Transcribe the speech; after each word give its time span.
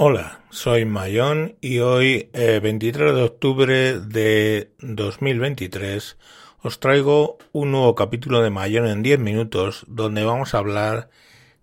Hola, 0.00 0.42
soy 0.50 0.84
Mayón 0.84 1.56
y 1.60 1.80
hoy, 1.80 2.30
eh, 2.32 2.60
23 2.62 3.16
de 3.16 3.22
octubre 3.24 3.98
de 3.98 4.70
2023, 4.78 6.16
os 6.62 6.78
traigo 6.78 7.38
un 7.50 7.72
nuevo 7.72 7.96
capítulo 7.96 8.40
de 8.40 8.48
Mayón 8.50 8.86
en 8.86 9.02
10 9.02 9.18
minutos 9.18 9.84
donde 9.88 10.22
vamos 10.22 10.54
a 10.54 10.58
hablar 10.58 11.10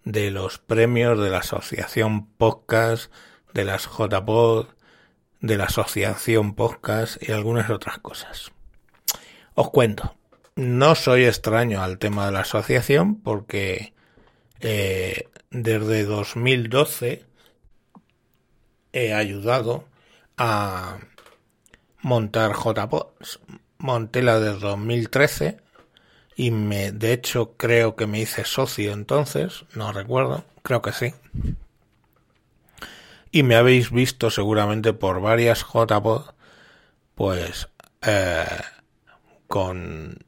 de 0.03 0.31
los 0.31 0.57
premios 0.57 1.17
de 1.17 1.29
la 1.29 1.37
Asociación 1.37 2.27
Podcast, 2.27 3.09
de 3.53 3.63
las 3.63 3.87
JPod, 3.87 4.67
de 5.39 5.55
la 5.55 5.63
Asociación 5.63 6.55
Podcast 6.55 7.15
y 7.23 7.31
algunas 7.31 7.69
otras 7.69 7.99
cosas. 7.99 8.51
Os 9.53 9.69
cuento, 9.69 10.13
no 10.57 10.95
soy 10.95 11.23
extraño 11.23 11.81
al 11.81 11.99
tema 11.99 12.25
de 12.25 12.33
la 12.33 12.41
asociación 12.41 13.15
porque 13.15 13.93
eh, 14.59 15.29
desde 15.51 16.03
2012 16.03 17.33
he 18.95 19.13
ayudado 19.13 19.83
a 20.37 20.97
montar 22.01 22.53
JPOS. 22.55 23.41
Monté 23.77 24.23
la 24.23 24.39
de 24.39 24.53
2013 24.53 25.57
y 26.37 26.51
me, 26.51 26.93
de 26.93 27.11
hecho 27.11 27.55
creo 27.57 27.95
que 27.95 28.07
me 28.07 28.19
hice 28.19 28.45
socio 28.45 28.93
entonces, 28.93 29.65
no 29.73 29.91
recuerdo, 29.91 30.45
creo 30.63 30.81
que 30.81 30.93
sí. 30.93 31.13
Y 33.31 33.43
me 33.43 33.57
habéis 33.57 33.91
visto 33.91 34.29
seguramente 34.29 34.93
por 34.93 35.19
varias 35.19 35.65
JPOD, 35.65 36.33
pues 37.15 37.67
eh, 38.01 38.45
con 39.47 40.19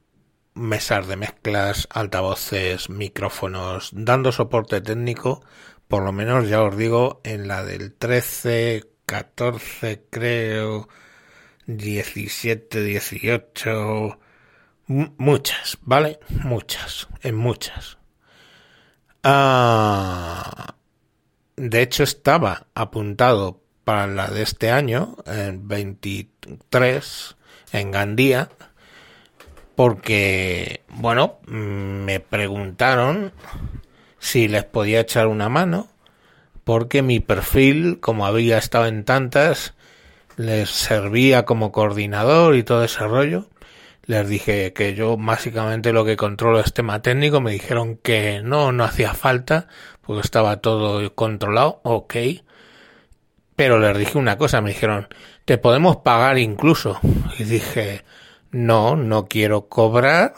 mesas 0.53 1.07
de 1.07 1.15
mezclas, 1.15 1.87
altavoces, 1.89 2.89
micrófonos, 2.89 3.91
dando 3.93 4.33
soporte 4.33 4.81
técnico 4.81 5.41
por 5.87 6.03
lo 6.03 6.11
menos 6.11 6.49
ya 6.49 6.61
os 6.63 6.77
digo, 6.77 7.21
en 7.23 7.47
la 7.47 7.63
del 7.63 7.93
13, 7.93 8.83
14, 9.05 10.03
creo, 10.09 10.89
17, 11.65 12.83
18, 12.83 14.19
muchas, 14.87 15.77
¿vale? 15.81 16.19
Muchas, 16.43 17.07
en 17.21 17.35
muchas. 17.35 17.97
Ah, 19.23 20.75
de 21.55 21.81
hecho, 21.81 22.03
estaba 22.03 22.67
apuntado 22.75 23.61
para 23.83 24.07
la 24.07 24.27
de 24.27 24.43
este 24.43 24.71
año, 24.71 25.15
en 25.25 25.67
23, 25.67 27.35
en 27.71 27.91
Gandía, 27.91 28.49
porque, 29.75 30.83
bueno, 30.89 31.39
me 31.47 32.19
preguntaron 32.19 33.31
si 34.19 34.47
les 34.47 34.63
podía 34.63 35.01
echar 35.01 35.27
una 35.27 35.49
mano, 35.49 35.87
porque 36.63 37.01
mi 37.01 37.19
perfil, 37.19 37.99
como 37.99 38.25
había 38.25 38.57
estado 38.57 38.87
en 38.87 39.05
tantas, 39.05 39.73
les 40.35 40.69
servía 40.69 41.45
como 41.45 41.71
coordinador 41.71 42.55
y 42.55 42.63
todo 42.63 42.83
ese 42.83 43.07
rollo. 43.07 43.47
Les 44.05 44.27
dije 44.29 44.71
que 44.73 44.93
yo 44.93 45.17
básicamente 45.17 45.91
lo 45.91 46.05
que 46.05 46.15
controlo 46.15 46.59
es 46.59 46.73
tema 46.73 47.01
técnico, 47.01 47.41
me 47.41 47.51
dijeron 47.51 47.97
que 47.97 48.41
no, 48.41 48.71
no 48.71 48.83
hacía 48.85 49.13
falta, 49.13 49.67
porque 50.01 50.21
estaba 50.21 50.57
todo 50.57 51.13
controlado, 51.13 51.81
ok. 51.83 52.15
Pero 53.55 53.79
les 53.79 53.97
dije 53.97 54.17
una 54.17 54.37
cosa, 54.37 54.61
me 54.61 54.69
dijeron, 54.69 55.07
te 55.45 55.57
podemos 55.57 55.97
pagar 55.97 56.37
incluso. 56.37 56.99
Y 57.39 57.43
dije, 57.43 58.03
no, 58.51 58.95
no 58.95 59.27
quiero 59.27 59.67
cobrar, 59.67 60.33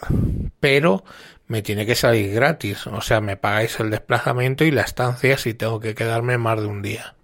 pero 0.59 1.03
me 1.49 1.63
tiene 1.63 1.85
que 1.85 1.95
salir 1.95 2.31
gratis. 2.31 2.87
O 2.87 3.01
sea, 3.01 3.19
me 3.21 3.35
pagáis 3.35 3.79
el 3.79 3.89
desplazamiento 3.89 4.63
y 4.63 4.71
la 4.71 4.83
estancia 4.83 5.37
si 5.37 5.55
tengo 5.55 5.79
que 5.79 5.95
quedarme 5.95 6.37
más 6.37 6.61
de 6.61 6.67
un 6.67 6.81
día. 6.83 7.15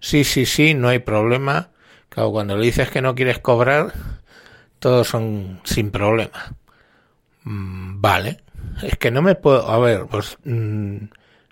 Sí, 0.00 0.24
sí, 0.24 0.46
sí, 0.46 0.72
no 0.72 0.88
hay 0.88 0.98
problema. 0.98 1.68
Claro, 2.08 2.32
cuando 2.32 2.56
le 2.56 2.64
dices 2.64 2.90
que 2.90 3.02
no 3.02 3.14
quieres 3.14 3.38
cobrar, 3.38 3.92
todos 4.78 5.08
son 5.08 5.60
sin 5.64 5.90
problema. 5.90 6.54
Mm, 7.44 8.00
vale. 8.00 8.40
Es 8.82 8.96
que 8.96 9.10
no 9.10 9.20
me 9.20 9.34
puedo... 9.34 9.70
A 9.70 9.78
ver, 9.78 10.06
pues... 10.06 10.38
Mm, 10.44 11.04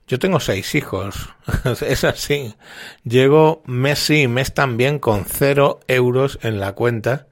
yo 0.06 0.18
tengo 0.18 0.40
seis 0.40 0.74
hijos. 0.74 1.28
es 1.86 2.04
así. 2.04 2.54
Llego 3.04 3.62
mes 3.66 3.98
sí 3.98 4.28
mes 4.28 4.54
también 4.54 4.98
con 4.98 5.26
cero 5.26 5.80
euros 5.86 6.38
en 6.40 6.58
la 6.58 6.72
cuenta 6.72 7.26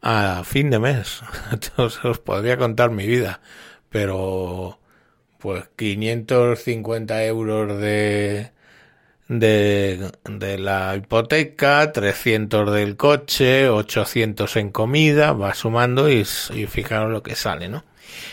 a 0.00 0.44
fin 0.44 0.70
de 0.70 0.78
mes. 0.78 1.20
Entonces 1.52 2.02
os 2.06 2.18
podría 2.20 2.56
contar 2.56 2.90
mi 2.90 3.06
vida 3.06 3.42
pero 3.90 4.78
pues 5.38 5.64
550 5.76 7.24
euros 7.24 7.80
de, 7.80 8.50
de, 9.28 10.10
de 10.24 10.58
la 10.58 10.96
hipoteca, 10.96 11.92
300 11.92 12.72
del 12.72 12.96
coche, 12.96 13.68
800 13.68 14.56
en 14.56 14.70
comida, 14.70 15.32
va 15.32 15.54
sumando 15.54 16.10
y, 16.10 16.24
fijaros 16.24 17.10
lo 17.10 17.22
que 17.22 17.34
sale, 17.34 17.68
¿no? 17.68 17.84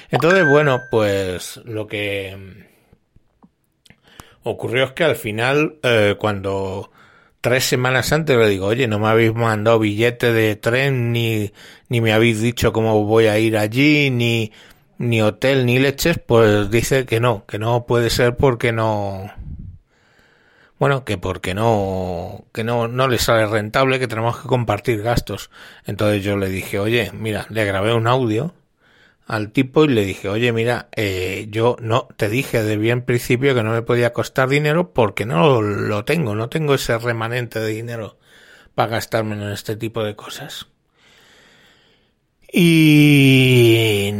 Entonces, 0.09 0.47
bueno, 0.49 0.81
pues 0.89 1.57
lo 1.65 1.85
que 1.87 2.65
ocurrió 4.43 4.85
es 4.85 4.91
que 4.93 5.03
al 5.03 5.15
final, 5.15 5.75
eh, 5.83 6.15
cuando 6.17 6.91
tres 7.41 7.65
semanas 7.65 8.11
antes 8.11 8.37
le 8.37 8.49
digo, 8.49 8.67
oye, 8.67 8.87
no 8.87 8.97
me 8.97 9.07
habéis 9.07 9.33
mandado 9.33 9.79
billete 9.79 10.31
de 10.31 10.55
tren, 10.55 11.11
ni, 11.11 11.51
ni 11.89 12.01
me 12.01 12.13
habéis 12.13 12.41
dicho 12.41 12.73
cómo 12.73 13.03
voy 13.03 13.27
a 13.27 13.37
ir 13.37 13.57
allí, 13.57 14.09
ni 14.09 14.51
ni 14.97 15.21
hotel 15.21 15.65
ni 15.65 15.79
leches, 15.79 16.19
pues 16.19 16.69
dice 16.69 17.05
que 17.05 17.19
no, 17.19 17.45
que 17.45 17.59
no 17.59 17.85
puede 17.85 18.09
ser 18.09 18.35
porque 18.37 18.71
no, 18.71 19.31
bueno, 20.77 21.05
que 21.05 21.17
porque 21.17 21.53
no, 21.53 22.45
que 22.53 22.63
no, 22.63 22.87
no 22.87 23.07
le 23.07 23.17
sale 23.17 23.47
rentable, 23.47 23.99
que 23.99 24.07
tenemos 24.07 24.39
que 24.41 24.47
compartir 24.47 25.01
gastos. 25.01 25.49
Entonces 25.85 26.23
yo 26.23 26.37
le 26.37 26.49
dije, 26.49 26.79
oye, 26.79 27.11
mira, 27.13 27.47
le 27.49 27.65
grabé 27.65 27.93
un 27.93 28.07
audio 28.07 28.53
al 29.25 29.51
tipo 29.51 29.85
y 29.85 29.87
le 29.89 30.05
dije, 30.05 30.29
oye, 30.29 30.51
mira, 30.51 30.89
eh, 30.95 31.47
yo 31.49 31.77
no, 31.81 32.07
te 32.17 32.29
dije 32.29 32.63
de 32.63 32.77
bien 32.77 33.01
principio 33.03 33.55
que 33.55 33.63
no 33.63 33.71
me 33.71 33.81
podía 33.81 34.13
costar 34.13 34.49
dinero 34.49 34.93
porque 34.93 35.25
no 35.25 35.61
lo 35.61 36.05
tengo, 36.05 36.35
no 36.35 36.49
tengo 36.49 36.75
ese 36.75 36.97
remanente 36.97 37.59
de 37.59 37.69
dinero 37.69 38.17
para 38.75 38.91
gastarme 38.91 39.35
en 39.35 39.51
este 39.51 39.75
tipo 39.77 40.03
de 40.03 40.15
cosas. 40.15 40.67
Y 42.51 44.11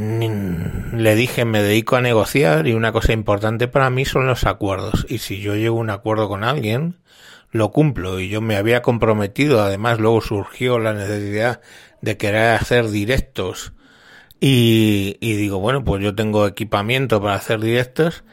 le 0.93 1.15
dije, 1.15 1.45
me 1.45 1.61
dedico 1.61 1.95
a 1.95 2.01
negociar 2.01 2.67
y 2.67 2.73
una 2.73 2.91
cosa 2.91 3.13
importante 3.13 3.67
para 3.67 3.89
mí 3.89 4.05
son 4.05 4.27
los 4.27 4.45
acuerdos. 4.45 5.05
Y 5.09 5.19
si 5.19 5.39
yo 5.39 5.55
llego 5.55 5.77
a 5.77 5.81
un 5.81 5.89
acuerdo 5.89 6.27
con 6.27 6.43
alguien, 6.43 6.95
lo 7.51 7.71
cumplo. 7.71 8.19
Y 8.19 8.29
yo 8.29 8.41
me 8.41 8.55
había 8.55 8.81
comprometido, 8.81 9.61
además 9.61 9.99
luego 9.99 10.21
surgió 10.21 10.79
la 10.79 10.93
necesidad 10.93 11.61
de 12.01 12.17
querer 12.17 12.55
hacer 12.55 12.89
directos. 12.89 13.73
Y, 14.39 15.17
y 15.21 15.35
digo, 15.35 15.59
bueno, 15.59 15.83
pues 15.83 16.03
yo 16.03 16.13
tengo 16.15 16.47
equipamiento 16.47 17.21
para 17.21 17.35
hacer 17.35 17.59
directos 17.59 18.23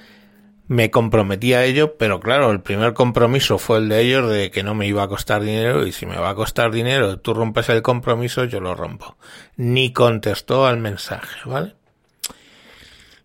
me 0.69 0.91
comprometí 0.91 1.55
a 1.55 1.65
ello, 1.65 1.97
pero 1.97 2.21
claro, 2.21 2.51
el 2.51 2.61
primer 2.61 2.95
compromiso 2.95 3.59
fue 3.59 3.79
el 3.79 3.89
de 3.89 4.01
ellos 4.01 4.31
de 4.31 4.51
que 4.51 4.63
no 4.63 4.75
me 4.75 4.87
iba 4.87 5.03
a 5.03 5.09
costar 5.09 5.43
dinero 5.43 5.87
y 5.87 5.93
si 5.93 6.07
me 6.07 6.17
va 6.17 6.31
a 6.31 6.35
costar 6.35 6.71
dinero, 6.71 7.19
tú 7.19 7.35
rompes 7.35 7.69
el 7.69 7.83
compromiso, 7.83 8.45
yo 8.45 8.61
lo 8.61 8.75
rompo. 8.75 9.17
Ni 9.57 9.93
contestó 9.93 10.67
al 10.67 10.79
mensaje, 10.79 11.41
¿vale? 11.45 11.75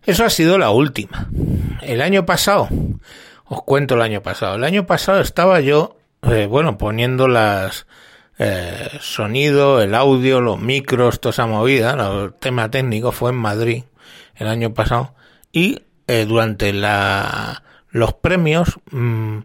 Eso 0.04 0.24
ha 0.24 0.30
sido 0.30 0.58
la 0.58 0.70
última. 0.70 1.28
El 1.82 2.00
año 2.00 2.26
pasado, 2.26 2.68
os 3.44 3.62
cuento 3.62 3.94
el 3.94 4.02
año 4.02 4.22
pasado, 4.22 4.56
el 4.56 4.64
año 4.64 4.86
pasado 4.86 5.20
estaba 5.20 5.60
yo, 5.60 5.96
eh, 6.22 6.46
bueno, 6.46 6.78
poniendo 6.78 7.28
las 7.28 7.86
eh, 8.38 8.88
sonido, 9.00 9.82
el 9.82 9.94
audio, 9.94 10.40
los 10.40 10.60
micros, 10.60 11.20
toda 11.20 11.32
esa 11.32 11.46
movida, 11.46 11.92
el 11.92 12.34
tema 12.34 12.70
técnico 12.70 13.12
fue 13.12 13.30
en 13.30 13.36
Madrid 13.36 13.84
el 14.36 14.46
año 14.48 14.72
pasado 14.74 15.14
y 15.52 15.82
eh, 16.08 16.24
durante 16.24 16.72
la, 16.72 17.62
los 17.90 18.14
premios, 18.14 18.80
mm, 18.90 19.40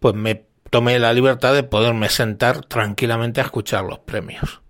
pues 0.00 0.14
me 0.14 0.46
tomé 0.70 0.98
la 0.98 1.12
libertad 1.12 1.52
de 1.52 1.64
poderme 1.64 2.08
sentar 2.08 2.64
tranquilamente 2.64 3.42
a 3.42 3.44
escuchar 3.44 3.84
los 3.84 3.98
premios. 3.98 4.62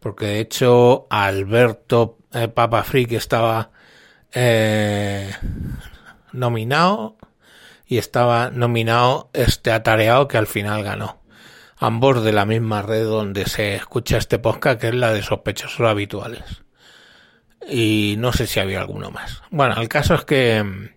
Porque 0.00 0.26
de 0.26 0.40
hecho 0.40 1.06
Alberto 1.08 2.18
eh, 2.32 2.48
Papa 2.48 2.82
Free 2.82 3.06
que 3.06 3.14
estaba 3.14 3.70
eh, 4.32 5.32
nominado 6.32 7.16
y 7.86 7.98
estaba 7.98 8.50
nominado 8.50 9.30
este 9.34 9.70
atareado 9.70 10.26
que 10.26 10.36
al 10.36 10.48
final 10.48 10.82
ganó. 10.82 11.22
Ambos 11.78 12.24
de 12.24 12.32
la 12.32 12.44
misma 12.44 12.82
red 12.82 13.04
donde 13.04 13.46
se 13.46 13.76
escucha 13.76 14.16
este 14.16 14.40
podcast 14.40 14.80
que 14.80 14.88
es 14.88 14.94
la 14.94 15.12
de 15.12 15.22
sospechosos 15.22 15.86
habituales 15.86 16.65
y 17.68 18.16
no 18.18 18.32
sé 18.32 18.46
si 18.46 18.60
había 18.60 18.80
alguno 18.80 19.10
más. 19.10 19.42
Bueno, 19.50 19.80
el 19.80 19.88
caso 19.88 20.14
es 20.14 20.24
que 20.24 20.62
mm, 20.62 20.88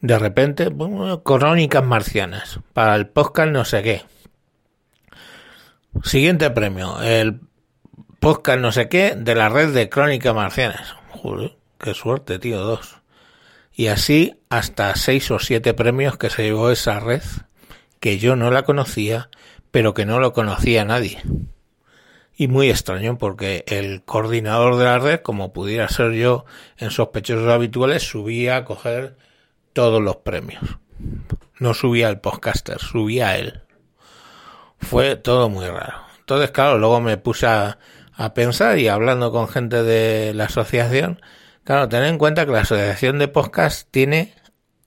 de 0.00 0.18
repente, 0.18 0.68
bueno, 0.68 1.22
crónicas 1.22 1.84
marcianas, 1.84 2.60
para 2.72 2.94
el 2.94 3.08
podcast 3.08 3.50
no 3.50 3.64
sé 3.64 3.82
qué. 3.82 4.02
Siguiente 6.04 6.50
premio, 6.50 7.02
el 7.02 7.40
podcast 8.20 8.60
no 8.60 8.72
sé 8.72 8.88
qué 8.88 9.14
de 9.16 9.34
la 9.34 9.48
red 9.48 9.74
de 9.74 9.88
crónicas 9.88 10.34
marcianas. 10.34 10.94
Joder, 11.10 11.56
qué 11.78 11.94
suerte, 11.94 12.38
tío, 12.38 12.60
dos. 12.60 13.00
Y 13.72 13.88
así 13.88 14.40
hasta 14.48 14.94
seis 14.94 15.30
o 15.30 15.38
siete 15.38 15.74
premios 15.74 16.16
que 16.16 16.30
se 16.30 16.44
llevó 16.44 16.70
esa 16.70 17.00
red, 17.00 17.22
que 17.98 18.18
yo 18.18 18.36
no 18.36 18.50
la 18.50 18.62
conocía, 18.62 19.30
pero 19.70 19.94
que 19.94 20.06
no 20.06 20.18
lo 20.20 20.32
conocía 20.32 20.84
nadie. 20.84 21.22
Y 22.40 22.48
muy 22.48 22.70
extraño 22.70 23.18
porque 23.18 23.64
el 23.66 24.02
coordinador 24.02 24.76
de 24.78 24.86
la 24.86 24.98
red, 24.98 25.20
como 25.20 25.52
pudiera 25.52 25.90
ser 25.90 26.12
yo 26.12 26.46
en 26.78 26.90
sospechosos 26.90 27.52
habituales, 27.52 28.02
subía 28.02 28.56
a 28.56 28.64
coger 28.64 29.18
todos 29.74 30.00
los 30.00 30.16
premios. 30.16 30.62
No 31.58 31.74
subía 31.74 32.08
el 32.08 32.20
podcaster, 32.20 32.78
subía 32.78 33.36
él. 33.36 33.60
Fue 34.78 35.16
todo 35.16 35.50
muy 35.50 35.66
raro. 35.66 35.98
Entonces, 36.18 36.50
claro, 36.50 36.78
luego 36.78 37.02
me 37.02 37.18
puse 37.18 37.46
a, 37.46 37.78
a 38.14 38.32
pensar 38.32 38.78
y 38.78 38.88
hablando 38.88 39.32
con 39.32 39.46
gente 39.46 39.82
de 39.82 40.32
la 40.32 40.44
asociación, 40.44 41.20
claro, 41.62 41.90
tener 41.90 42.08
en 42.08 42.16
cuenta 42.16 42.46
que 42.46 42.52
la 42.52 42.60
asociación 42.60 43.18
de 43.18 43.28
podcast 43.28 43.86
tiene 43.90 44.34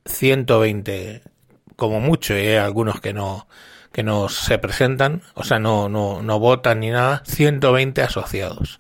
120 0.06 1.22
como 1.76 2.00
mucho 2.00 2.34
y 2.34 2.48
hay 2.48 2.56
algunos 2.56 3.00
que 3.00 3.14
no 3.14 3.48
que 3.94 4.04
no 4.04 4.28
se 4.28 4.58
presentan, 4.58 5.22
o 5.36 5.44
sea, 5.44 5.60
no 5.60 5.88
no 5.88 6.22
no 6.22 6.40
votan 6.40 6.82
ni 6.82 6.90
nada, 6.90 7.24
120 7.26 8.02
asociados. 8.02 8.80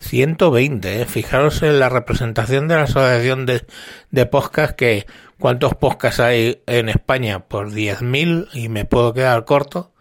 120, 0.00 1.02
¿eh? 1.02 1.06
fijaros 1.06 1.62
en 1.62 1.78
la 1.78 1.88
representación 1.88 2.68
de 2.68 2.76
la 2.76 2.84
asociación 2.84 3.44
de, 3.44 3.66
de 4.10 4.26
podcast 4.26 4.74
que 4.74 5.06
cuántos 5.38 5.74
podcasts 5.74 6.20
hay 6.20 6.62
en 6.66 6.88
España 6.88 7.40
por 7.40 7.70
10.000 7.70 8.48
y 8.54 8.68
me 8.70 8.86
puedo 8.86 9.12
quedar 9.12 9.44
corto 9.44 9.92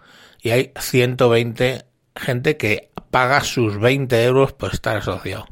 y 0.41 0.51
hay 0.51 0.71
120 0.79 1.85
gente 2.15 2.57
que 2.57 2.91
paga 3.11 3.41
sus 3.41 3.79
20 3.79 4.23
euros 4.23 4.53
por 4.53 4.73
estar 4.73 4.97
asociado. 4.97 5.45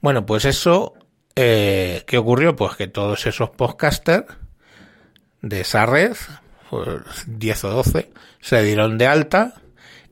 Bueno, 0.00 0.24
pues 0.24 0.44
eso, 0.44 0.94
eh, 1.34 2.02
¿qué 2.06 2.18
ocurrió? 2.18 2.56
Pues 2.56 2.76
que 2.76 2.86
todos 2.86 3.26
esos 3.26 3.50
podcasters 3.50 4.26
de 5.42 5.60
esa 5.60 5.86
red, 5.86 6.16
10 6.70 7.60
pues, 7.60 7.64
o 7.64 7.70
12, 7.70 8.10
se 8.40 8.62
dieron 8.62 8.98
de 8.98 9.06
alta 9.06 9.54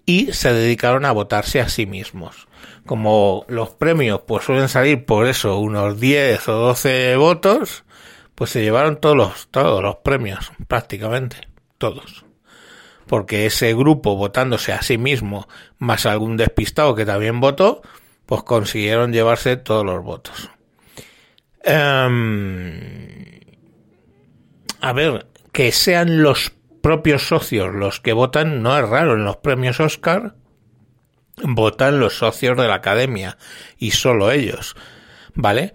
y 0.07 0.33
se 0.33 0.53
dedicaron 0.53 1.05
a 1.05 1.13
votarse 1.13 1.61
a 1.61 1.69
sí 1.69 1.87
mismos. 1.87 2.49
Como 2.87 3.45
los 3.49 3.71
premios 3.71 4.21
pues 4.27 4.45
suelen 4.45 4.69
salir 4.69 5.05
por 5.05 5.27
eso 5.27 5.59
unos 5.59 6.01
10 6.01 6.49
o 6.49 6.53
12 6.53 7.17
votos, 7.17 7.85
pues 8.35 8.51
se 8.51 8.63
llevaron 8.63 9.01
todos 9.01 9.17
los, 9.17 9.49
todos 9.49 9.83
los 9.83 9.97
premios, 9.97 10.53
prácticamente, 10.69 11.49
todos 11.79 12.25
porque 13.07 13.47
ese 13.47 13.75
grupo 13.75 14.17
votándose 14.17 14.73
a 14.73 14.83
sí 14.83 14.99
mismo, 14.99 15.49
más 15.79 16.07
algún 16.07 16.37
despistado 16.37 16.95
que 16.95 17.05
también 17.05 17.41
votó, 17.41 17.83
pues 18.27 18.43
consiguieron 18.43 19.13
llevarse 19.13 19.57
todos 19.57 19.85
los 19.85 20.03
votos. 20.03 20.51
Em, 21.63 23.41
a 24.81 24.93
ver, 24.93 25.27
que 25.55 25.71
sean 25.71 26.21
los 26.21 26.53
propios 26.83 27.29
socios 27.29 27.73
los 27.73 28.01
que 28.01 28.13
votan 28.13 28.63
no 28.63 28.77
es 28.77 28.87
raro. 28.87 29.15
En 29.15 29.25
los 29.25 29.39
premios 29.39 29.81
Oscar 29.81 30.35
votan 31.43 32.01
los 32.01 32.19
socios 32.19 32.59
de 32.59 32.69
la 32.69 32.75
academia 32.75 33.39
y 33.79 33.93
solo 33.93 34.33
ellos, 34.33 34.77
¿vale? 35.33 35.73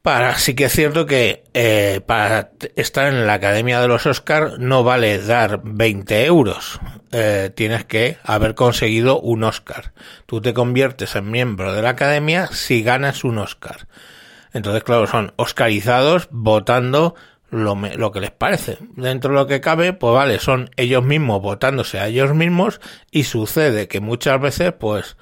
Para, 0.00 0.38
sí 0.38 0.54
que 0.54 0.66
es 0.66 0.72
cierto 0.72 1.06
que 1.06 1.44
eh, 1.54 2.02
para 2.06 2.52
estar 2.76 3.08
en 3.08 3.26
la 3.26 3.34
Academia 3.34 3.80
de 3.80 3.88
los 3.88 4.06
Oscars 4.06 4.58
no 4.58 4.84
vale 4.84 5.18
dar 5.18 5.62
20 5.64 6.26
euros. 6.26 6.78
Eh, 7.10 7.50
tienes 7.54 7.86
que 7.86 8.18
haber 8.22 8.54
conseguido 8.54 9.18
un 9.18 9.44
Oscar. 9.44 9.92
Tú 10.26 10.42
te 10.42 10.52
conviertes 10.52 11.16
en 11.16 11.30
miembro 11.30 11.72
de 11.72 11.80
la 11.80 11.90
Academia 11.90 12.48
si 12.48 12.82
ganas 12.82 13.24
un 13.24 13.38
Oscar. 13.38 13.88
Entonces, 14.52 14.84
claro, 14.84 15.06
son 15.06 15.32
oscarizados 15.36 16.28
votando 16.30 17.14
lo, 17.54 17.74
lo 17.74 18.12
que 18.12 18.20
les 18.20 18.30
parece. 18.30 18.78
Dentro 18.96 19.30
de 19.30 19.36
lo 19.36 19.46
que 19.46 19.60
cabe, 19.60 19.92
pues 19.92 20.12
vale, 20.14 20.38
son 20.38 20.70
ellos 20.76 21.04
mismos 21.04 21.40
votándose 21.40 21.98
a 21.98 22.08
ellos 22.08 22.34
mismos 22.34 22.80
y 23.10 23.24
sucede 23.24 23.88
que 23.88 24.00
muchas 24.00 24.40
veces, 24.40 24.72
pues 24.72 25.16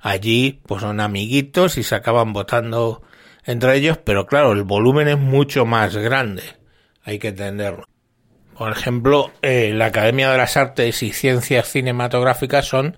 allí, 0.00 0.60
pues 0.66 0.82
son 0.82 1.00
amiguitos 1.00 1.78
y 1.78 1.82
se 1.82 1.94
acaban 1.94 2.32
votando 2.32 3.02
entre 3.44 3.76
ellos, 3.76 3.98
pero 4.02 4.26
claro, 4.26 4.52
el 4.52 4.62
volumen 4.62 5.08
es 5.08 5.18
mucho 5.18 5.66
más 5.66 5.96
grande, 5.96 6.42
hay 7.02 7.18
que 7.18 7.28
entenderlo. 7.28 7.84
Por 8.56 8.70
ejemplo, 8.70 9.32
eh, 9.42 9.72
la 9.74 9.86
Academia 9.86 10.30
de 10.30 10.38
las 10.38 10.56
Artes 10.56 11.02
y 11.02 11.12
Ciencias 11.12 11.68
Cinematográficas 11.68 12.66
son 12.66 12.96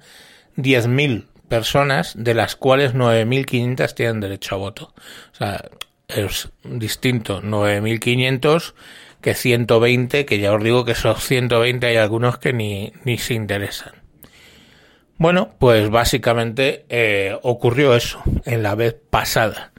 10.000 0.56 1.26
personas, 1.48 2.12
de 2.16 2.34
las 2.34 2.56
cuales 2.56 2.94
9.500 2.94 3.94
tienen 3.94 4.20
derecho 4.20 4.54
a 4.54 4.58
voto. 4.58 4.94
O 5.32 5.34
sea, 5.34 5.64
es 6.08 6.50
distinto 6.64 7.42
9.500 7.42 8.74
que 9.20 9.34
120, 9.34 10.26
que 10.26 10.38
ya 10.38 10.52
os 10.52 10.62
digo 10.62 10.84
que 10.84 10.92
esos 10.92 11.24
120 11.24 11.86
hay 11.86 11.96
algunos 11.96 12.38
que 12.38 12.52
ni, 12.52 12.92
ni 13.04 13.18
se 13.18 13.34
interesan. 13.34 13.94
Bueno, 15.18 15.54
pues 15.58 15.90
básicamente 15.90 16.84
eh, 16.88 17.36
ocurrió 17.42 17.94
eso 17.94 18.22
en 18.44 18.62
la 18.62 18.74
vez 18.74 18.96
pasada 19.10 19.72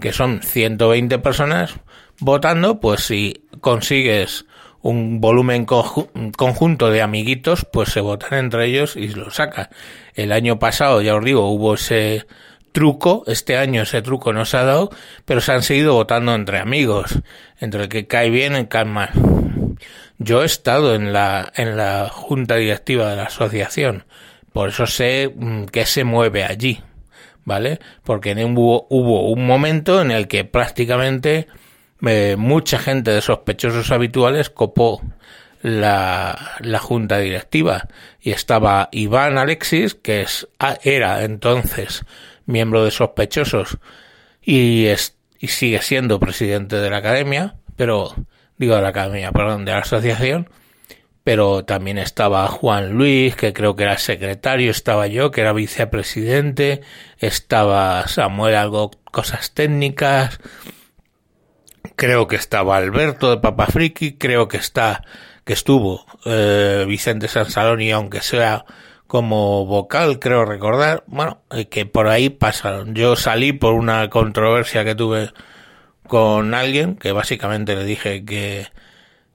que 0.00 0.12
son 0.12 0.42
120 0.42 1.18
personas 1.18 1.74
votando, 2.20 2.80
pues 2.80 3.04
si 3.04 3.44
consigues 3.60 4.46
un 4.82 5.20
volumen 5.20 5.64
conjunto 5.64 6.90
de 6.90 7.00
amiguitos, 7.00 7.66
pues 7.72 7.90
se 7.90 8.00
votan 8.00 8.38
entre 8.38 8.66
ellos 8.66 8.96
y 8.96 9.08
lo 9.08 9.30
sacan. 9.30 9.68
El 10.14 10.30
año 10.30 10.58
pasado, 10.58 11.00
ya 11.00 11.14
os 11.14 11.24
digo, 11.24 11.48
hubo 11.48 11.74
ese 11.74 12.26
truco, 12.74 13.22
este 13.28 13.56
año 13.56 13.82
ese 13.82 14.02
truco 14.02 14.32
no 14.32 14.44
se 14.44 14.56
ha 14.56 14.64
dado, 14.64 14.90
pero 15.24 15.40
se 15.40 15.52
han 15.52 15.62
seguido 15.62 15.94
votando 15.94 16.34
entre 16.34 16.58
amigos, 16.58 17.20
entre 17.60 17.84
el 17.84 17.88
que 17.88 18.08
cae 18.08 18.30
bien 18.30 18.54
y 18.54 18.56
el 18.56 18.68
cae 18.68 18.84
mal. 18.84 19.10
Yo 20.18 20.42
he 20.42 20.46
estado 20.46 20.94
en 20.94 21.12
la, 21.12 21.52
en 21.54 21.76
la 21.76 22.10
junta 22.10 22.56
directiva 22.56 23.08
de 23.08 23.16
la 23.16 23.24
asociación, 23.24 24.04
por 24.52 24.70
eso 24.70 24.86
sé 24.86 25.32
mm, 25.34 25.66
qué 25.66 25.86
se 25.86 26.02
mueve 26.02 26.44
allí. 26.44 26.82
¿vale? 27.44 27.78
Porque 28.02 28.32
hubo, 28.44 28.86
hubo 28.90 29.30
un 29.30 29.46
momento 29.46 30.00
en 30.00 30.10
el 30.10 30.28
que 30.28 30.44
prácticamente 30.44 31.46
eh, 32.06 32.36
mucha 32.38 32.78
gente 32.78 33.10
de 33.10 33.20
sospechosos 33.20 33.90
habituales 33.90 34.50
copó 34.50 35.02
la, 35.62 36.56
la 36.60 36.78
junta 36.78 37.18
directiva 37.18 37.88
y 38.20 38.30
estaba 38.32 38.88
Iván 38.92 39.38
Alexis, 39.38 39.94
que 39.94 40.22
es, 40.22 40.48
era 40.82 41.24
entonces 41.24 42.04
miembro 42.46 42.84
de 42.84 42.90
sospechosos 42.90 43.78
y, 44.42 44.86
es, 44.86 45.16
y 45.38 45.48
sigue 45.48 45.80
siendo 45.82 46.20
presidente 46.20 46.76
de 46.76 46.90
la 46.90 46.98
academia, 46.98 47.56
pero 47.76 48.14
digo 48.58 48.76
de 48.76 48.82
la 48.82 48.88
academia, 48.88 49.32
perdón, 49.32 49.64
de 49.64 49.72
la 49.72 49.78
asociación, 49.78 50.48
pero 51.24 51.64
también 51.64 51.98
estaba 51.98 52.46
Juan 52.48 52.92
Luis, 52.92 53.34
que 53.34 53.52
creo 53.52 53.74
que 53.76 53.84
era 53.84 53.98
secretario, 53.98 54.70
estaba 54.70 55.06
yo, 55.06 55.30
que 55.30 55.40
era 55.40 55.54
vicepresidente, 55.54 56.82
estaba 57.18 58.06
Samuel, 58.08 58.54
algo, 58.54 58.90
cosas 59.10 59.52
técnicas, 59.52 60.38
creo 61.96 62.26
que 62.28 62.36
estaba 62.36 62.76
Alberto 62.76 63.30
de 63.30 63.38
Papa 63.38 63.66
Friki, 63.66 64.18
creo 64.18 64.48
que 64.48 64.58
está, 64.58 65.04
que 65.44 65.54
estuvo 65.54 66.04
eh, 66.26 66.84
Vicente 66.86 67.28
Sansaloni, 67.28 67.90
aunque 67.90 68.20
sea 68.20 68.66
como 69.14 69.64
vocal, 69.64 70.18
creo 70.18 70.44
recordar, 70.44 71.04
bueno, 71.06 71.40
eh, 71.52 71.68
que 71.68 71.86
por 71.86 72.08
ahí 72.08 72.30
pasaron. 72.30 72.96
Yo 72.96 73.14
salí 73.14 73.52
por 73.52 73.74
una 73.74 74.10
controversia 74.10 74.84
que 74.84 74.96
tuve 74.96 75.30
con 76.08 76.52
alguien, 76.52 76.96
que 76.96 77.12
básicamente 77.12 77.76
le 77.76 77.84
dije 77.84 78.24
que 78.24 78.66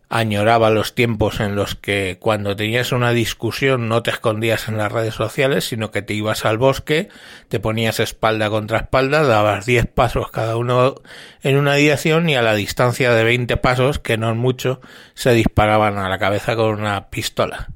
añoraba 0.10 0.70
los 0.70 0.96
tiempos 0.96 1.40
en 1.40 1.56
los 1.56 1.76
que 1.76 2.18
cuando 2.20 2.58
tenías 2.58 2.92
una 2.92 3.12
discusión 3.12 3.88
no 3.88 4.04
te 4.04 4.12
escondías 4.12 4.68
en 4.68 4.76
las 4.76 4.92
redes 4.92 5.14
sociales, 5.14 5.64
sino 5.70 5.92
que 5.92 6.02
te 6.02 6.14
ibas 6.14 6.44
al 6.44 6.58
bosque, 6.58 7.08
te 7.48 7.62
ponías 7.62 8.02
espalda 8.02 8.50
contra 8.50 8.80
espalda, 8.80 9.24
dabas 9.24 9.66
10 9.66 9.86
pasos 9.86 10.30
cada 10.30 10.58
uno 10.58 10.96
en 11.42 11.56
una 11.56 11.76
dirección 11.76 12.28
y 12.28 12.36
a 12.36 12.42
la 12.42 12.54
distancia 12.54 13.14
de 13.14 13.24
20 13.24 13.56
pasos, 13.56 13.98
que 14.00 14.18
no 14.18 14.30
es 14.30 14.36
mucho, 14.36 14.82
se 15.14 15.32
disparaban 15.32 15.98
a 16.00 16.10
la 16.10 16.20
cabeza 16.20 16.58
con 16.58 16.82
una 16.82 17.10
pistola. 17.10 17.70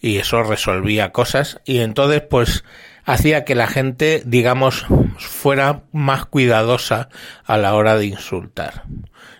Y 0.00 0.18
eso 0.18 0.42
resolvía 0.42 1.10
cosas 1.10 1.60
y 1.64 1.78
entonces 1.80 2.22
pues 2.22 2.64
hacía 3.04 3.44
que 3.44 3.54
la 3.54 3.66
gente, 3.66 4.22
digamos, 4.24 4.86
fuera 5.18 5.82
más 5.92 6.26
cuidadosa 6.26 7.08
a 7.44 7.56
la 7.56 7.74
hora 7.74 7.96
de 7.96 8.06
insultar. 8.06 8.84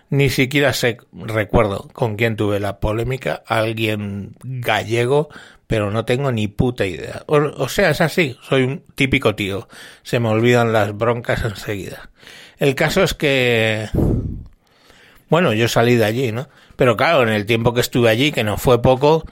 Ni 0.09 0.29
siquiera 0.29 0.73
sé, 0.73 0.97
recuerdo 1.13 1.87
con 1.93 2.15
quién 2.15 2.35
tuve 2.35 2.59
la 2.59 2.79
polémica, 2.79 3.43
alguien 3.45 4.33
gallego, 4.43 5.29
pero 5.67 5.91
no 5.91 6.03
tengo 6.03 6.31
ni 6.31 6.47
puta 6.47 6.87
idea. 6.87 7.21
O, 7.27 7.69
sea, 7.69 7.91
es 7.91 8.01
así, 8.01 8.35
soy 8.41 8.63
un 8.63 8.83
típico 8.95 9.35
tío. 9.35 9.67
Se 10.01 10.19
me 10.19 10.29
olvidan 10.29 10.73
las 10.73 10.97
broncas 10.97 11.43
enseguida. 11.43 12.09
El 12.57 12.73
caso 12.73 13.03
es 13.03 13.13
que, 13.13 13.87
bueno, 15.29 15.53
yo 15.53 15.67
salí 15.67 15.95
de 15.95 16.05
allí, 16.05 16.31
¿no? 16.31 16.49
Pero 16.75 16.97
claro, 16.97 17.21
en 17.21 17.29
el 17.29 17.45
tiempo 17.45 17.75
que 17.75 17.81
estuve 17.81 18.09
allí, 18.09 18.31
que 18.31 18.43
no 18.43 18.57
fue 18.57 18.81
poco, 18.81 19.25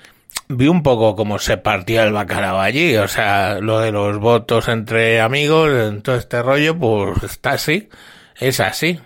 vi 0.50 0.68
un 0.68 0.84
poco 0.84 1.16
cómo 1.16 1.40
se 1.40 1.58
partía 1.58 2.04
el 2.04 2.14
bacalao 2.14 2.60
allí, 2.60 2.96
o 2.98 3.08
sea, 3.08 3.60
lo 3.60 3.80
de 3.80 3.92
los 3.92 4.18
votos 4.20 4.68
entre 4.68 5.22
amigos, 5.22 5.72
en 5.72 6.02
todo 6.02 6.16
este 6.16 6.42
rollo, 6.42 6.78
pues 6.78 7.24
está 7.24 7.52
así, 7.52 7.90
es 8.40 8.60
así. 8.60 9.00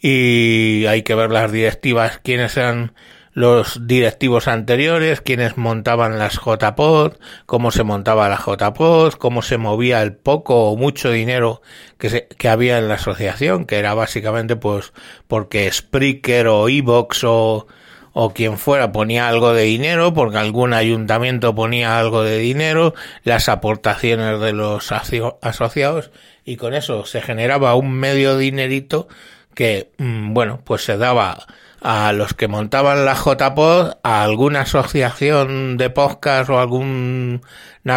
Y 0.00 0.86
hay 0.86 1.02
que 1.02 1.14
ver 1.14 1.30
las 1.30 1.52
directivas 1.52 2.18
quiénes 2.22 2.56
eran 2.56 2.92
los 3.34 3.86
directivos 3.86 4.46
anteriores, 4.46 5.22
quienes 5.22 5.56
montaban 5.56 6.18
las 6.18 6.34
JPod, 6.34 7.14
cómo 7.46 7.70
se 7.70 7.82
montaba 7.82 8.28
la 8.28 8.36
JPod, 8.36 9.14
cómo 9.14 9.40
se 9.40 9.56
movía 9.56 10.02
el 10.02 10.14
poco 10.14 10.70
o 10.70 10.76
mucho 10.76 11.10
dinero 11.10 11.62
que, 11.98 12.10
se, 12.10 12.26
que 12.26 12.48
había 12.48 12.78
en 12.78 12.88
la 12.88 12.94
asociación, 12.94 13.64
que 13.64 13.78
era 13.78 13.94
básicamente 13.94 14.56
pues 14.56 14.92
porque 15.28 15.70
Spreaker 15.72 16.48
o 16.48 16.68
Evox 16.68 17.24
o, 17.24 17.66
o 18.12 18.32
quien 18.32 18.58
fuera 18.58 18.92
ponía 18.92 19.28
algo 19.28 19.52
de 19.52 19.62
dinero, 19.62 20.12
porque 20.14 20.38
algún 20.38 20.74
ayuntamiento 20.74 21.54
ponía 21.54 21.98
algo 21.98 22.22
de 22.22 22.38
dinero, 22.38 22.94
las 23.24 23.48
aportaciones 23.48 24.40
de 24.40 24.52
los 24.52 24.92
asociados, 24.92 26.10
y 26.44 26.56
con 26.56 26.74
eso 26.74 27.06
se 27.06 27.20
generaba 27.20 27.74
un 27.74 27.92
medio 27.92 28.36
dinerito 28.36 29.08
que, 29.54 29.90
mm, 29.98 30.34
bueno, 30.34 30.60
pues 30.64 30.84
se 30.84 30.96
daba 30.96 31.46
a 31.80 32.12
los 32.12 32.34
que 32.34 32.48
montaban 32.48 33.04
la 33.04 33.14
JPod, 33.14 33.94
a 34.02 34.22
alguna 34.22 34.62
asociación 34.62 35.76
de 35.76 35.90
podcast 35.90 36.48
o 36.50 36.60
alguna 36.60 37.40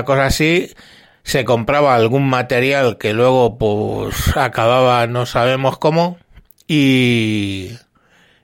cosa 0.06 0.26
así, 0.26 0.74
se 1.24 1.44
compraba 1.46 1.96
algún 1.96 2.28
material 2.30 2.98
que 2.98 3.14
luego 3.14 3.58
pues 3.58 4.38
acababa 4.38 5.08
no 5.08 5.26
sabemos 5.26 5.78
cómo 5.78 6.18
y 6.68 7.72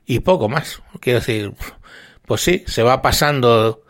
y 0.05 0.19
poco 0.19 0.49
más. 0.49 0.81
Quiero 0.99 1.19
decir, 1.19 1.53
pues 2.25 2.41
sí, 2.41 2.63
se 2.67 2.83
va 2.83 3.01
pasando 3.01 3.83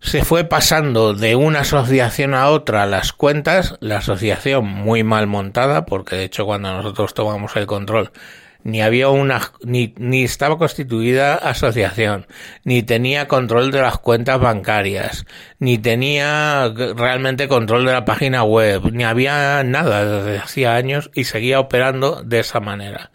se 0.00 0.24
fue 0.24 0.42
pasando 0.42 1.14
de 1.14 1.36
una 1.36 1.60
asociación 1.60 2.34
a 2.34 2.48
otra 2.48 2.86
las 2.86 3.12
cuentas, 3.12 3.76
la 3.80 3.98
asociación 3.98 4.66
muy 4.66 5.04
mal 5.04 5.28
montada, 5.28 5.86
porque 5.86 6.16
de 6.16 6.24
hecho 6.24 6.44
cuando 6.44 6.72
nosotros 6.72 7.14
tomamos 7.14 7.54
el 7.54 7.66
control 7.66 8.10
ni 8.64 8.82
había 8.82 9.08
una, 9.08 9.40
ni, 9.62 9.94
ni 9.98 10.22
estaba 10.22 10.58
constituida 10.58 11.34
asociación, 11.34 12.26
ni 12.64 12.82
tenía 12.82 13.28
control 13.28 13.70
de 13.70 13.80
las 13.80 13.98
cuentas 13.98 14.40
bancarias, 14.40 15.26
ni 15.58 15.78
tenía 15.78 16.72
realmente 16.96 17.48
control 17.48 17.84
de 17.86 17.92
la 17.92 18.04
página 18.04 18.44
web, 18.44 18.92
ni 18.92 19.04
había 19.04 19.62
nada 19.64 20.04
desde 20.04 20.38
hacía 20.38 20.76
años 20.76 21.10
y 21.14 21.24
seguía 21.24 21.60
operando 21.60 22.22
de 22.22 22.40
esa 22.40 22.60
manera. 22.60 23.10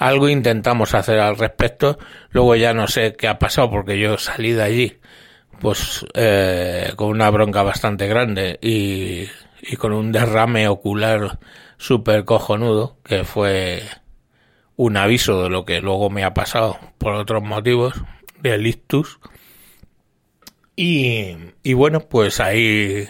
Algo 0.00 0.30
intentamos 0.30 0.94
hacer 0.94 1.18
al 1.20 1.36
respecto, 1.36 1.98
luego 2.30 2.56
ya 2.56 2.72
no 2.72 2.88
sé 2.88 3.14
qué 3.18 3.28
ha 3.28 3.38
pasado 3.38 3.70
porque 3.70 3.98
yo 3.98 4.16
salí 4.16 4.52
de 4.52 4.62
allí 4.62 4.98
pues 5.60 6.06
eh, 6.14 6.94
con 6.96 7.08
una 7.08 7.28
bronca 7.28 7.62
bastante 7.62 8.06
grande 8.08 8.58
y, 8.62 9.26
con 9.76 9.92
un 9.92 10.10
derrame 10.10 10.68
ocular 10.68 11.38
súper 11.76 12.24
cojonudo 12.24 12.96
que 13.04 13.24
fue 13.24 13.82
un 14.74 14.96
aviso 14.96 15.42
de 15.42 15.50
lo 15.50 15.66
que 15.66 15.82
luego 15.82 16.08
me 16.08 16.24
ha 16.24 16.32
pasado 16.32 16.78
por 16.96 17.12
otros 17.12 17.42
motivos 17.42 17.92
del 18.40 18.66
ictus. 18.66 19.20
Y, 20.76 21.36
y 21.62 21.74
bueno 21.74 22.00
pues 22.08 22.40
ahí 22.40 23.06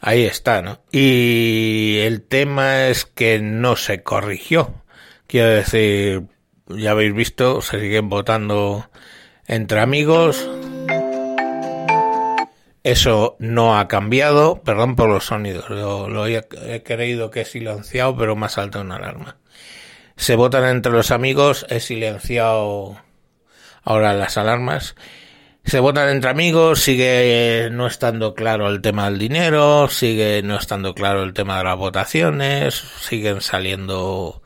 ahí 0.00 0.24
está 0.24 0.62
no 0.62 0.80
y 0.90 1.98
el 2.00 2.22
tema 2.22 2.88
es 2.88 3.04
que 3.04 3.38
no 3.38 3.76
se 3.76 4.02
corrigió 4.02 4.82
quiero 5.28 5.50
decir 5.50 6.24
ya 6.66 6.90
habéis 6.90 7.14
visto 7.14 7.62
se 7.62 7.78
siguen 7.78 8.08
votando 8.08 8.90
entre 9.46 9.78
amigos 9.78 10.50
eso 12.82 13.36
no 13.38 13.78
ha 13.78 13.86
cambiado 13.86 14.60
perdón 14.64 14.96
por 14.96 15.08
los 15.08 15.26
sonidos 15.26 15.70
lo, 15.70 16.26
he, 16.26 16.44
he, 16.66 16.82
creído 16.82 17.30
que 17.30 17.42
he 17.42 17.44
silenciado 17.44 18.16
pero 18.16 18.34
me 18.34 18.46
ha 18.46 18.48
saltado 18.48 18.84
una 18.84 18.96
alarma 18.96 19.36
se 20.18 20.34
votan 20.34 20.64
entre 20.64 20.90
los 20.90 21.12
amigos, 21.12 21.64
he 21.70 21.78
silenciado 21.78 23.00
ahora 23.84 24.14
las 24.14 24.36
alarmas. 24.36 24.96
Se 25.64 25.78
votan 25.78 26.08
entre 26.08 26.28
amigos, 26.28 26.80
sigue 26.80 27.68
no 27.70 27.86
estando 27.86 28.34
claro 28.34 28.68
el 28.68 28.82
tema 28.82 29.08
del 29.08 29.20
dinero, 29.20 29.86
sigue 29.88 30.42
no 30.42 30.56
estando 30.56 30.92
claro 30.92 31.22
el 31.22 31.34
tema 31.34 31.58
de 31.58 31.64
las 31.64 31.76
votaciones, 31.76 32.74
siguen 32.74 33.40
saliendo 33.40 34.42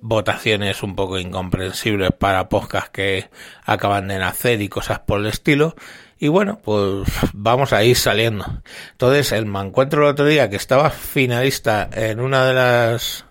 votaciones 0.00 0.82
un 0.82 0.94
poco 0.94 1.18
incomprensibles 1.18 2.10
para 2.12 2.48
podcasts 2.48 2.90
que 2.90 3.30
acaban 3.64 4.08
de 4.08 4.18
nacer 4.18 4.60
y 4.60 4.68
cosas 4.68 5.00
por 5.00 5.20
el 5.20 5.26
estilo. 5.26 5.74
Y 6.18 6.28
bueno, 6.28 6.60
pues 6.62 7.08
vamos 7.32 7.72
a 7.72 7.82
ir 7.82 7.96
saliendo. 7.96 8.44
Entonces, 8.92 9.32
el 9.32 9.46
me 9.46 9.60
encuentro 9.60 10.02
el 10.02 10.12
otro 10.12 10.24
día 10.24 10.48
que 10.48 10.56
estaba 10.56 10.90
finalista 10.90 11.88
en 11.92 12.20
una 12.20 12.46
de 12.46 12.54
las 12.54 13.24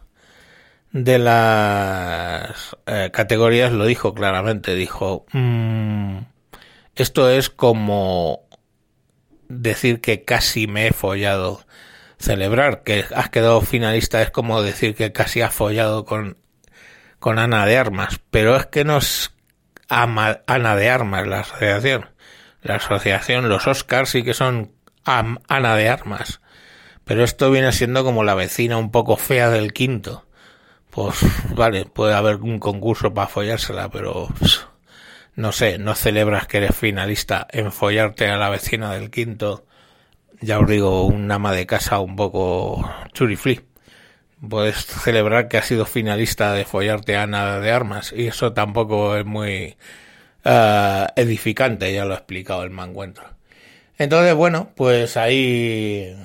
de 0.91 1.19
las 1.19 2.75
eh, 2.85 3.11
categorías 3.13 3.71
lo 3.71 3.85
dijo 3.85 4.13
claramente, 4.13 4.75
dijo, 4.75 5.25
mmm, 5.31 6.17
esto 6.95 7.29
es 7.29 7.49
como 7.49 8.45
decir 9.47 10.01
que 10.01 10.23
casi 10.23 10.67
me 10.67 10.87
he 10.87 10.93
follado. 10.93 11.61
Celebrar 12.19 12.83
que 12.83 13.05
has 13.15 13.29
quedado 13.29 13.61
finalista 13.61 14.21
es 14.21 14.29
como 14.29 14.61
decir 14.61 14.95
que 14.95 15.11
casi 15.11 15.41
has 15.41 15.53
follado 15.55 16.05
con, 16.05 16.37
con 17.21 17.39
Ana 17.39 17.65
de 17.65 17.77
Armas, 17.77 18.19
pero 18.29 18.57
es 18.57 18.65
que 18.65 18.83
no 18.83 18.97
es 18.97 19.31
Ana 19.87 20.75
de 20.75 20.89
Armas 20.89 21.25
la 21.25 21.39
asociación. 21.39 22.09
La 22.61 22.75
asociación, 22.75 23.47
los 23.47 23.65
Oscars 23.67 24.09
sí 24.09 24.23
que 24.23 24.33
son 24.33 24.73
Ana 25.05 25.75
de 25.77 25.87
Armas. 25.87 26.41
Pero 27.05 27.23
esto 27.23 27.49
viene 27.49 27.71
siendo 27.71 28.03
como 28.03 28.25
la 28.25 28.35
vecina 28.35 28.77
un 28.77 28.91
poco 28.91 29.15
fea 29.15 29.49
del 29.49 29.71
quinto 29.71 30.25
pues 30.91 31.15
vale, 31.55 31.85
puede 31.85 32.13
haber 32.13 32.35
un 32.35 32.59
concurso 32.59 33.13
para 33.13 33.27
follársela, 33.27 33.89
pero 33.89 34.27
no 35.35 35.51
sé, 35.51 35.79
no 35.79 35.95
celebras 35.95 36.47
que 36.47 36.57
eres 36.57 36.75
finalista 36.75 37.47
en 37.49 37.71
follarte 37.71 38.27
a 38.27 38.37
la 38.37 38.49
vecina 38.49 38.93
del 38.93 39.09
quinto, 39.09 39.65
ya 40.41 40.59
os 40.59 40.67
digo, 40.67 41.05
un 41.05 41.31
ama 41.31 41.53
de 41.53 41.65
casa 41.65 41.99
un 41.99 42.15
poco 42.15 42.87
churiflí. 43.13 43.61
Puedes 44.47 44.85
celebrar 44.85 45.47
que 45.47 45.57
has 45.57 45.67
sido 45.67 45.85
finalista 45.85 46.53
de 46.53 46.65
follarte 46.65 47.15
a 47.15 47.23
Ana 47.23 47.59
de 47.59 47.71
Armas 47.71 48.13
y 48.15 48.27
eso 48.27 48.53
tampoco 48.53 49.15
es 49.15 49.25
muy 49.25 49.77
uh, 50.45 51.05
edificante, 51.15 51.93
ya 51.93 52.05
lo 52.05 52.13
ha 52.13 52.17
explicado 52.17 52.63
el 52.63 52.71
mancuentro. 52.71 53.25
Entonces, 53.97 54.33
bueno, 54.33 54.71
pues 54.75 55.15
ahí 55.17 56.15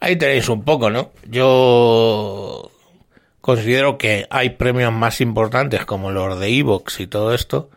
ahí 0.00 0.16
tenéis 0.16 0.48
un 0.48 0.64
poco, 0.64 0.90
¿no? 0.90 1.12
Yo 1.28 2.70
Considero 3.40 3.96
que 3.96 4.26
hay 4.28 4.50
premios 4.50 4.92
más 4.92 5.20
importantes 5.22 5.86
como 5.86 6.10
los 6.10 6.38
de 6.38 6.58
Evox 6.58 7.00
y 7.00 7.06
todo 7.06 7.34
esto. 7.34 7.70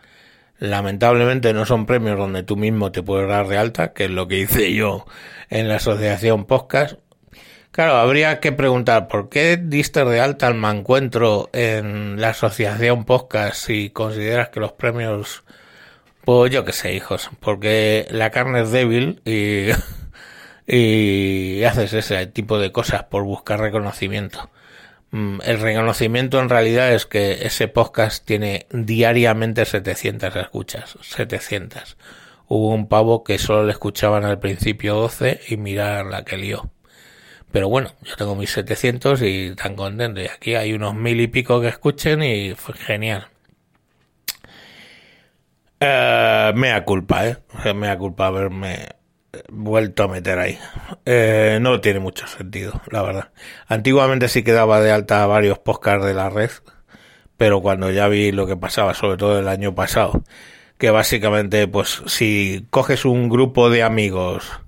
Lamentablemente 0.60 1.54
no 1.54 1.66
son 1.66 1.86
premios 1.86 2.18
donde 2.18 2.44
tú 2.44 2.58
mismo 2.58 2.92
te 2.92 3.02
puedes 3.02 3.30
dar 3.30 3.48
de 3.48 3.58
alta, 3.58 3.94
que 3.94 4.06
es 4.06 4.12
lo 4.12 4.28
que 4.28 4.40
hice 4.40 4.74
yo 4.74 5.06
en 5.50 5.70
la 5.70 5.78
asociación 5.78 6.46
podcast. 6.46 7.00
Claro, 7.74 7.94
habría 7.94 8.40
que 8.40 8.52
preguntar 8.52 9.08
por 9.08 9.30
qué 9.30 9.58
diste 9.58 10.06
de 10.06 10.20
alta 10.22 10.46
al 10.46 10.64
encuentro 10.64 11.50
en 11.54 12.22
la 12.22 12.30
asociación 12.30 13.04
podcast 13.04 13.56
si 13.56 13.90
consideras 13.90 14.50
que 14.50 14.60
los 14.60 14.74
premios, 14.74 15.44
pues 16.24 16.52
yo 16.54 16.66
qué 16.66 16.72
sé, 16.72 16.94
hijos, 16.94 17.32
porque 17.40 18.06
la 18.12 18.30
carne 18.30 18.62
es 18.62 18.70
débil 18.70 19.24
y, 19.26 19.70
y 20.72 21.64
haces 21.64 21.94
ese 21.94 22.28
tipo 22.28 22.60
de 22.60 22.72
cosas 22.72 23.06
por 23.06 23.24
buscar 23.24 23.60
reconocimiento. 23.60 24.52
Mm, 25.10 25.40
el 25.44 25.60
reconocimiento 25.60 26.40
en 26.40 26.50
realidad 26.50 26.94
es 26.94 27.08
que 27.08 27.48
ese 27.48 27.68
podcast 27.68 28.24
tiene 28.24 28.68
diariamente 28.70 29.66
700 29.66 30.36
escuchas, 30.36 30.96
700. 31.02 31.98
Hubo 32.48 32.70
un 32.70 32.88
pavo 32.88 33.24
que 33.24 33.40
solo 33.40 33.66
le 33.66 33.72
escuchaban 33.72 34.26
al 34.26 34.38
principio 34.38 34.94
12 34.94 35.42
y 35.48 35.58
mirar 35.58 36.06
la 36.06 36.24
que 36.24 36.38
lió. 36.38 36.70
Pero 37.54 37.70
bueno, 37.70 37.92
yo 38.02 38.16
tengo 38.16 38.36
mis 38.36 38.52
700 38.52 39.22
y 39.22 39.54
tan 39.56 39.76
contento. 39.76 40.20
Y 40.20 40.26
aquí 40.26 40.56
hay 40.56 40.74
unos 40.74 40.96
mil 40.96 41.22
y 41.22 41.28
pico 41.28 41.62
que 41.62 41.68
escuchen 41.68 42.24
y 42.24 42.56
fue 42.56 42.74
genial. 42.74 43.28
Eh, 45.80 46.52
mea 46.56 46.84
culpa, 46.84 47.28
eh. 47.28 47.38
Mea 47.76 47.96
culpa 48.00 48.26
haberme 48.26 48.88
vuelto 49.50 50.02
a 50.02 50.08
meter 50.08 50.40
ahí. 50.40 50.58
Eh, 51.06 51.60
no 51.62 51.80
tiene 51.80 52.00
mucho 52.00 52.26
sentido, 52.26 52.82
la 52.90 53.04
verdad. 53.04 53.32
Antiguamente 53.68 54.30
sí 54.30 54.44
quedaba 54.44 54.82
de 54.82 54.92
alta 54.92 55.24
varios 55.28 55.60
podcasts 55.60 56.08
de 56.08 56.16
la 56.16 56.32
red, 56.32 56.50
pero 57.38 57.62
cuando 57.62 57.92
ya 57.92 58.08
vi 58.08 58.32
lo 58.32 58.48
que 58.48 58.58
pasaba, 58.58 58.96
sobre 58.96 59.18
todo 59.18 59.40
el 59.40 59.48
año 59.48 59.76
pasado, 59.76 60.24
que 60.80 60.90
básicamente, 60.90 61.68
pues, 61.68 62.02
si 62.08 62.66
coges 62.72 63.06
un 63.06 63.30
grupo 63.30 63.70
de 63.70 63.84
amigos, 63.84 64.63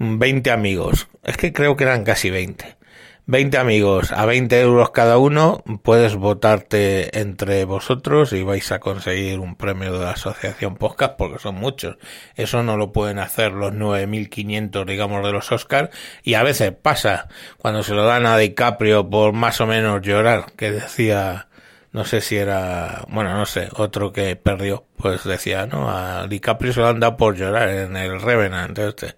20 0.00 0.50
amigos, 0.50 1.08
es 1.22 1.36
que 1.36 1.52
creo 1.52 1.76
que 1.76 1.84
eran 1.84 2.04
casi 2.04 2.30
20, 2.30 2.78
20 3.26 3.58
amigos 3.58 4.12
a 4.12 4.24
20 4.24 4.58
euros 4.60 4.90
cada 4.92 5.18
uno, 5.18 5.62
puedes 5.82 6.16
votarte 6.16 7.20
entre 7.20 7.66
vosotros 7.66 8.32
y 8.32 8.42
vais 8.42 8.72
a 8.72 8.80
conseguir 8.80 9.38
un 9.40 9.56
premio 9.56 9.92
de 9.92 10.04
la 10.04 10.12
asociación 10.12 10.76
podcast 10.76 11.16
porque 11.18 11.38
son 11.38 11.56
muchos. 11.56 11.98
Eso 12.34 12.62
no 12.62 12.78
lo 12.78 12.92
pueden 12.92 13.18
hacer 13.18 13.52
los 13.52 13.72
9.500, 13.72 14.86
digamos, 14.86 15.22
de 15.22 15.32
los 15.32 15.52
Oscars. 15.52 15.90
Y 16.22 16.34
a 16.34 16.42
veces 16.42 16.72
pasa 16.72 17.28
cuando 17.58 17.82
se 17.82 17.94
lo 17.94 18.06
dan 18.06 18.24
a 18.24 18.38
DiCaprio 18.38 19.08
por 19.10 19.34
más 19.34 19.60
o 19.60 19.66
menos 19.66 20.00
llorar, 20.00 20.46
que 20.56 20.72
decía 20.72 21.46
no 21.92 22.04
sé 22.04 22.20
si 22.20 22.36
era, 22.36 23.04
bueno, 23.08 23.36
no 23.36 23.46
sé, 23.46 23.68
otro 23.76 24.12
que 24.12 24.36
perdió, 24.36 24.86
pues 24.96 25.24
decía, 25.24 25.66
¿no? 25.66 25.90
A 25.90 26.26
DiCaprio 26.26 26.72
se 26.72 26.80
lo 26.80 26.88
han 26.88 27.00
dado 27.00 27.16
por 27.16 27.36
llorar 27.36 27.68
en 27.68 27.96
el 27.96 28.20
Revenant, 28.20 28.78
este. 28.78 29.16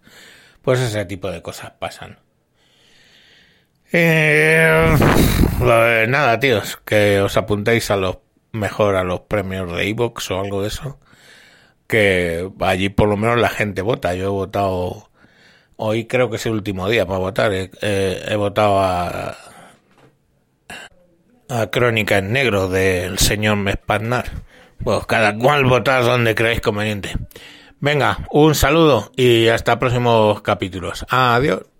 Pues 0.63 0.81
ese 0.81 1.05
tipo 1.05 1.31
de 1.31 1.43
cosas 1.43 1.73
pasan. 1.79 2.19
Eh, 3.93 4.97
nada, 6.09 6.41
tíos, 6.41 6.79
que 6.85 7.21
os 7.21 7.37
apuntéis 7.37 7.91
a 7.91 7.97
los 7.97 8.19
mejor 8.53 8.97
a 8.97 9.05
los 9.05 9.21
premios 9.23 9.71
de 9.75 9.89
Evox 9.89 10.31
o 10.31 10.41
algo 10.41 10.63
de 10.63 10.69
eso. 10.69 10.99
Que 11.87 12.51
allí 12.61 12.89
por 12.89 13.09
lo 13.09 13.17
menos 13.17 13.39
la 13.39 13.51
gente 13.51 13.83
vota. 13.83 14.15
Yo 14.15 14.25
he 14.27 14.29
votado 14.29 15.11
hoy 15.77 16.07
creo 16.07 16.31
que 16.31 16.37
es 16.37 16.47
el 16.47 16.53
último 16.53 16.89
día 16.89 17.07
para 17.07 17.19
votar. 17.19 17.53
he 17.53 18.37
votado 18.37 18.81
a 18.81 19.37
a 21.53 21.67
Crónica 21.71 22.19
en 22.19 22.33
Negro 22.33 22.69
del 22.69 23.19
señor 23.19 23.57
Mespaznar. 23.57 24.31
Pues 24.83 25.07
cada 25.07 25.37
cual 25.37 25.65
votad 25.67 26.03
donde 26.03 26.35
creáis 26.35 26.61
conveniente. 26.61 27.13
Venga, 27.83 28.29
un 28.31 28.55
saludo 28.55 29.11
y 29.17 29.49
hasta 29.49 29.81
próximos 29.81 30.41
capítulos. 30.43 31.05
Adiós. 31.09 31.72